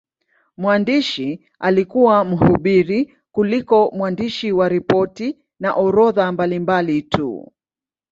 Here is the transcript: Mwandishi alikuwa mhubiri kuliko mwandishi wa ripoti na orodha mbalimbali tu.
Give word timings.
Mwandishi 0.57 1.41
alikuwa 1.59 2.25
mhubiri 2.25 3.15
kuliko 3.31 3.91
mwandishi 3.95 4.51
wa 4.51 4.69
ripoti 4.69 5.37
na 5.59 5.73
orodha 5.73 6.31
mbalimbali 6.31 7.01
tu. 7.01 7.51